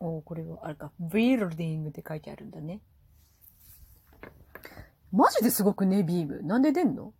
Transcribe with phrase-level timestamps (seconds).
[0.00, 2.80] おこれは、あれか、ビルディングって書いてあるんだね。
[5.10, 6.42] マジですごくね、ビーム。
[6.42, 7.14] なんで出んの？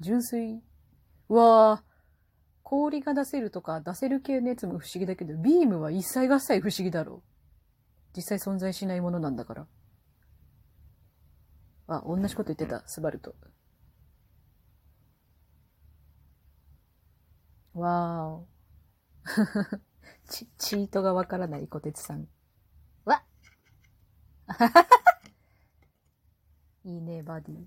[0.00, 0.62] 純粋。
[1.28, 1.94] うわぁ。
[2.62, 7.22] 氷が出せるとか出せる系のやつも不思議だけど、ビームは一切合切不思議だろう。
[8.16, 9.66] 実際存在しないものなんだから。
[11.86, 13.34] あ、同じこと言ってた、スバルト。
[17.74, 19.32] わー
[19.80, 19.84] お。
[20.28, 22.28] チ、チートがわからない小鉄さん。
[23.04, 23.24] わ
[26.84, 27.66] いいね、バディ。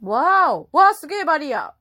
[0.00, 1.74] わーおわーすげえバリア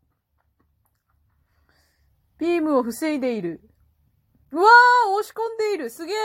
[2.37, 3.61] ビームを防いでいる。
[4.51, 6.15] うわー押し込んでいるすげえ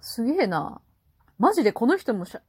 [0.00, 0.83] すげえな。
[1.38, 2.42] マジでこの人もしゃ、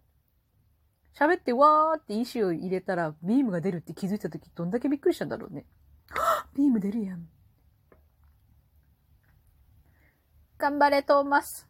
[1.17, 5.66] 喋ってわーって意思を入れたらビームが出るって気づいたときどんだけびっくりしたんだろうね。
[6.55, 7.28] ビーム出るやん。
[10.58, 11.67] 頑張れ、トーマス。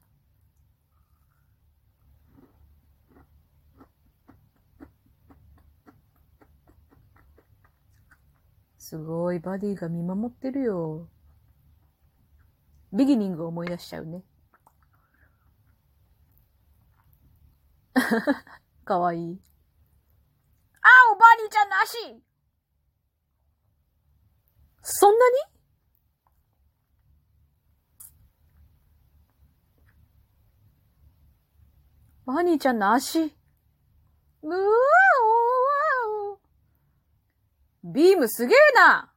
[8.77, 11.08] すごい、バディが見守ってるよ。
[12.93, 14.23] ビギニングを思い出しちゃうね。
[18.85, 19.41] かわいい。
[20.81, 21.97] あおばあにちゃんの足。
[24.81, 25.55] そんなに？
[32.25, 33.35] バニーちゃんの足。
[34.41, 34.57] うわ
[36.33, 36.39] お
[37.83, 39.11] ビームすげえな。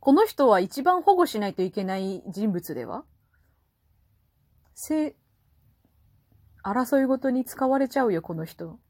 [0.00, 3.04] この人は一番保護しないといけない人物では？
[4.74, 5.16] せ、
[6.64, 8.80] 争いごとに使われちゃうよ、この人。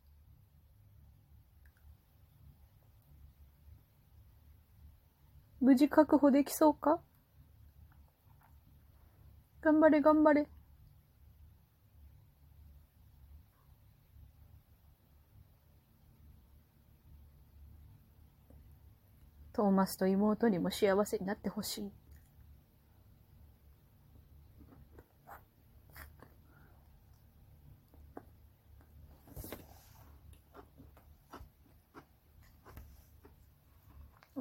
[5.61, 7.01] 無事確保できそうか？
[9.61, 10.49] 頑張れ、頑張れ。
[19.53, 22.04] トーマスと妹にも幸せになってほしい。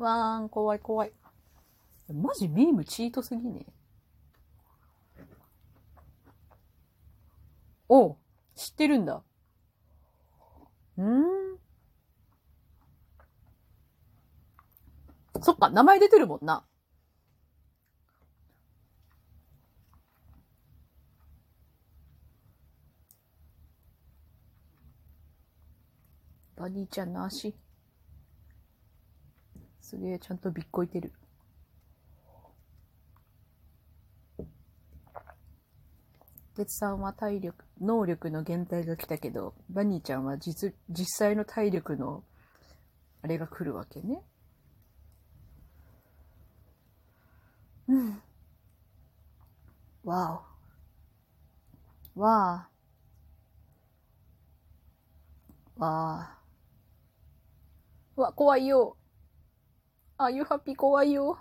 [0.03, 1.13] わーん、怖い怖い。
[2.13, 3.65] マジビームチートすぎね。
[7.89, 8.17] お
[8.55, 9.23] 知ってるんだ。
[10.97, 11.57] うん
[15.41, 16.65] そっか、名前出てるもんな。
[26.55, 27.55] バニーちゃんの足。
[29.93, 31.13] すげえ、ちゃんとびっこいてる。
[36.55, 42.23] 鉄さんは体力、能力の限界が来たけど、バニーちゃんは実、実際の体力の、
[43.21, 44.23] あれが来るわけね。
[47.87, 48.21] うん。
[50.03, 50.43] わ
[52.15, 52.19] お。
[52.19, 52.69] わあ。
[55.77, 56.39] わ
[58.15, 58.21] あ。
[58.21, 58.97] わ、怖いよ。
[60.17, 60.75] あ、you happy?
[60.75, 61.37] 怖いよ。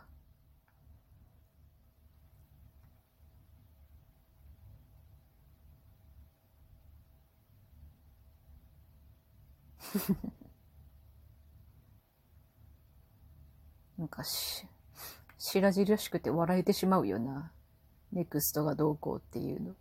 [13.98, 14.66] なんかし、
[15.38, 17.52] 白々しくて笑えてしまうよな。
[18.12, 19.74] ネクストがどうこうっていうの。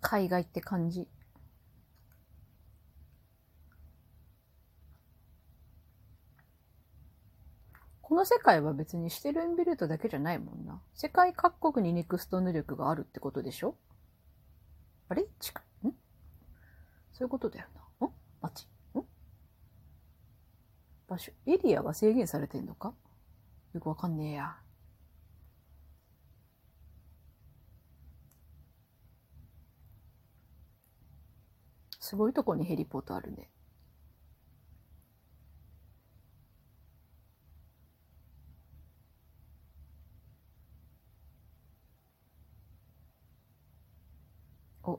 [0.00, 1.08] 海外って感じ。
[8.02, 10.82] この世界は別にシテルンビルトだけじゃないもんな。
[10.94, 13.76] 世界各国にネクスト能力があるってことでしょ？
[15.08, 15.26] あれ？
[15.38, 15.88] 近い？
[15.88, 15.94] ん？
[17.12, 17.66] そういうことだよ
[18.00, 18.06] な。
[18.08, 18.10] ん？
[18.40, 18.66] 街？
[18.96, 19.02] ん？
[21.06, 22.94] 場所、エリアが制限されてんのか？
[23.74, 24.56] よくわかんねえや。
[32.10, 33.48] すごいとこにヘリポートあるね。
[44.82, 44.98] お、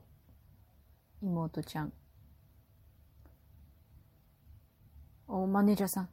[1.22, 1.92] 妹ちゃん。
[5.28, 6.08] お、マネージャーさん。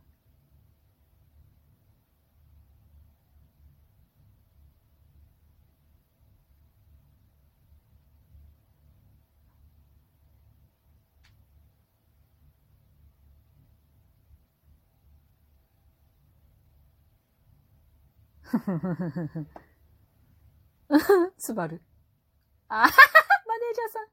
[21.37, 21.81] スバル。
[22.67, 22.93] あマネー
[23.75, 24.07] ジャーさん。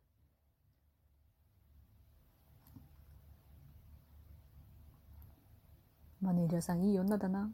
[6.21, 7.51] マネージャーさんいい女だな。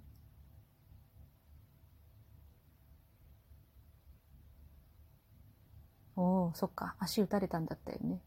[6.16, 6.96] おお、そっか。
[6.98, 8.20] 足打たれたんだったよね。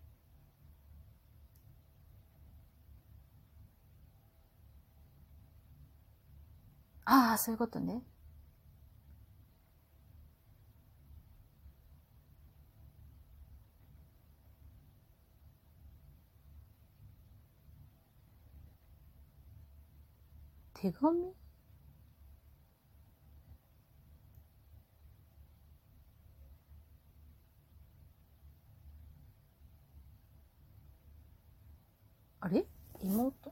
[7.06, 8.02] ああ、そういうことね。
[20.86, 21.34] 手紙？
[32.40, 32.66] あれ？
[33.02, 33.52] 妹？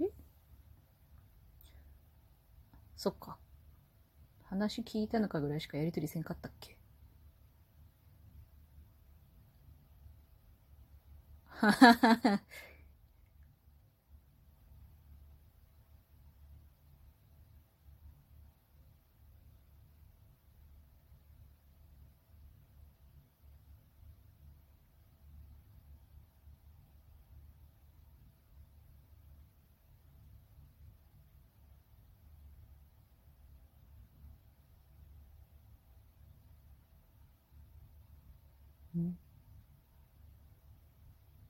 [0.00, 0.04] え
[2.96, 3.38] そっか。
[4.44, 6.76] 話聞いたのかぐらいしかやりとりせんかったっけ？
[11.60, 12.40] はははは。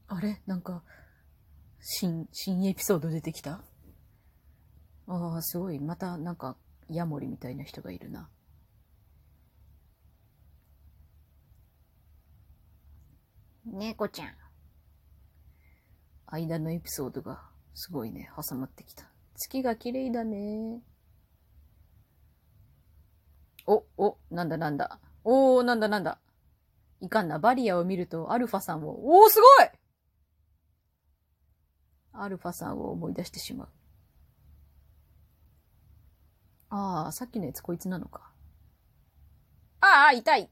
[0.08, 0.42] あれ？
[0.46, 0.82] なんか、
[1.80, 3.62] 新、新エピソード出てきた？
[5.06, 5.78] ああ、すごい。
[5.78, 6.56] また、なんか、
[6.88, 8.28] ヤモリみたいな人がいるな。
[13.64, 14.34] 猫ちゃん。
[16.26, 17.42] 間のエピソードが、
[17.74, 19.10] すごいね、挟まってきた。
[19.36, 20.80] 月が綺麗だね。
[23.66, 25.00] お、お、なんだなんだ。
[25.24, 26.20] おー、なんだなんだ。
[27.00, 27.38] いかんな。
[27.38, 29.68] バリアを見ると、アルファさんを、おー、すごい
[32.12, 33.68] アルファさんを思い出してしまう。
[36.70, 38.32] ああ、さっきのやつこいつなのか。
[39.80, 40.50] ああ、痛い。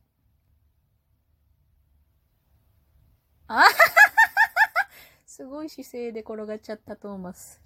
[3.47, 3.63] あ
[5.27, 7.64] すごい姿勢で転がっちゃったトーマス。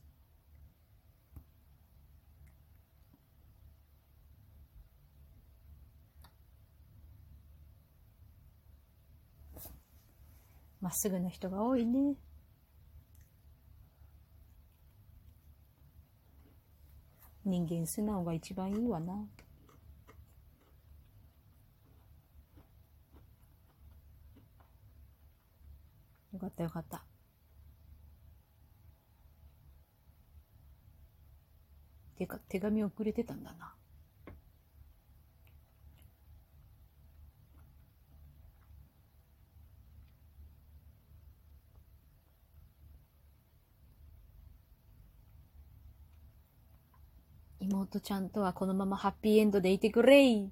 [10.80, 12.14] まっすぐな人が多いね。
[17.44, 19.26] 人間素直が一番いいわな。
[26.32, 27.02] よかったよかった。
[32.16, 33.74] てか、手紙をくれてたんだな。
[47.68, 50.50] 妹ちゃんとはこのままハッピーエンドでいてくれい。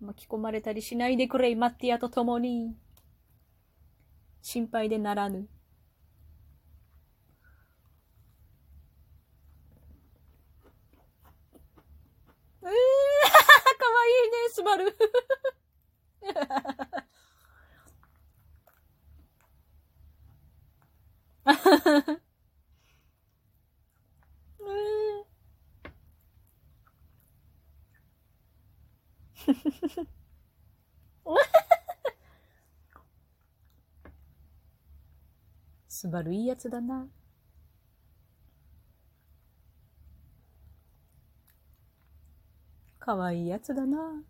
[0.00, 2.74] 巻き込まれたりしないでくれい、マッティアと共に。
[4.42, 5.38] 心配でならぬ。
[12.62, 12.74] うー、かわ
[14.06, 14.96] いいね、スバル。
[24.60, 25.24] うん
[35.88, 37.06] スバルいいやつだな。
[42.98, 44.22] かわいいやつだな。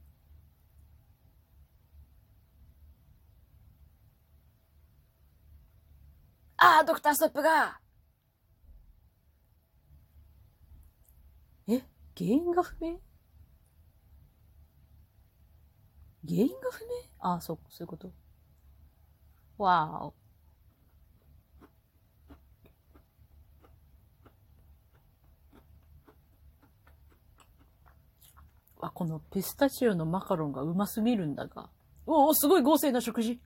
[6.57, 7.81] ああ、ドクターストップが
[11.69, 11.83] え？
[12.17, 12.99] 原因が不明？
[16.29, 16.91] 原因が不明？
[17.21, 18.13] ああ、そう、そういうこと。
[19.59, 20.15] わーお。
[28.83, 31.69] あ、このピスタチオのマカロンがうますぎるんだが。
[32.07, 33.41] おお、すごい豪勢な食事。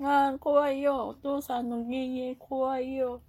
[0.00, 1.08] ああ、怖いよ。
[1.08, 3.22] お父さんの幻影怖いよ。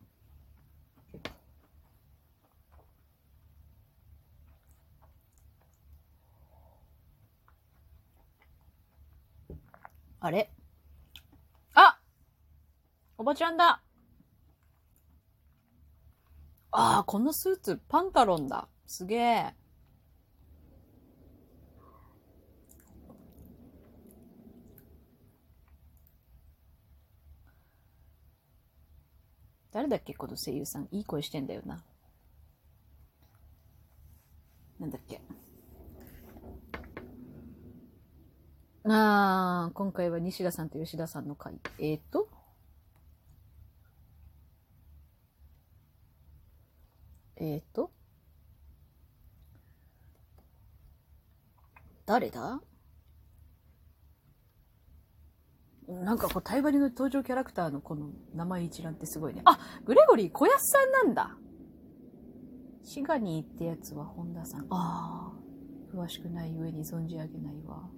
[10.25, 10.49] あれ？
[11.73, 11.99] あ
[13.17, 13.81] おばちゃんだ
[16.71, 18.69] ああ、このスーツ、パンタロンだ。
[18.87, 19.53] すげえ。
[29.73, 30.13] 誰だっけ？
[30.13, 30.87] この声優さん。
[30.91, 31.83] いい声してんだよな。
[34.79, 35.19] なんだっけ？
[38.85, 41.57] ああ、今回は西田さんと吉田さんの回。
[41.79, 42.27] えっ、ー、と？
[47.37, 47.91] えっ、ー、と？
[52.05, 52.61] 誰だ？
[55.87, 59.43] なんかこう、タイバリの登場キャラクターのこの名前一覧ってすごいね。
[59.45, 61.37] あグレゴリー小安さんなんだ
[62.83, 64.65] シガニーってやつは本田さん。
[64.69, 65.95] ああ。
[65.95, 67.89] 詳しくない上に存じ上げないわ。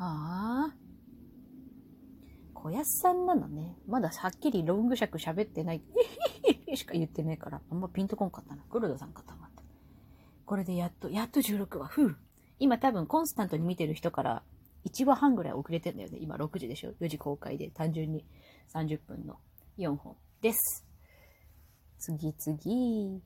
[0.00, 0.74] はあ。
[2.54, 3.76] 小安さんなのね。
[3.86, 5.82] まだはっきりロング尺喋ってない。
[6.74, 8.64] しか言ってないから、あんまピンとこんかったな。
[8.70, 9.62] 黒田さんかと思って。
[10.46, 11.86] これでやっと、やっと16話。
[11.88, 12.16] ふう。
[12.58, 14.42] 今多分コンスタントに見てる人から
[14.86, 16.18] 1話半ぐらい遅れてんだよね。
[16.18, 18.24] 今6時でしょ ?4 時公開で単純に
[18.72, 19.38] 30分の
[19.76, 20.86] 4本です。
[21.98, 23.22] 次次。